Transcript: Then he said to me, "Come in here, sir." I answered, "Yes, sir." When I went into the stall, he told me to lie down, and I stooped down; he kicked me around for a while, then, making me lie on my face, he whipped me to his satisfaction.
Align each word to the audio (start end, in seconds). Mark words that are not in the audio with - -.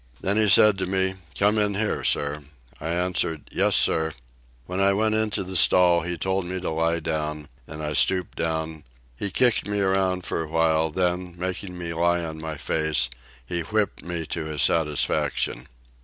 Then 0.21 0.35
he 0.37 0.49
said 0.49 0.79
to 0.79 0.87
me, 0.87 1.13
"Come 1.37 1.59
in 1.59 1.75
here, 1.75 2.03
sir." 2.03 2.41
I 2.79 2.89
answered, 2.89 3.47
"Yes, 3.51 3.75
sir." 3.75 4.13
When 4.65 4.79
I 4.79 4.93
went 4.93 5.13
into 5.13 5.43
the 5.43 5.55
stall, 5.55 6.01
he 6.01 6.17
told 6.17 6.43
me 6.43 6.59
to 6.59 6.71
lie 6.71 6.99
down, 6.99 7.49
and 7.67 7.83
I 7.83 7.93
stooped 7.93 8.35
down; 8.39 8.83
he 9.15 9.29
kicked 9.29 9.67
me 9.67 9.79
around 9.79 10.25
for 10.25 10.41
a 10.41 10.47
while, 10.49 10.89
then, 10.89 11.35
making 11.37 11.77
me 11.77 11.93
lie 11.93 12.23
on 12.23 12.41
my 12.41 12.57
face, 12.57 13.11
he 13.45 13.59
whipped 13.61 14.01
me 14.03 14.25
to 14.25 14.45
his 14.45 14.63
satisfaction. 14.63 15.67